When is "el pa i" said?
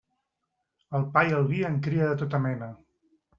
0.99-1.35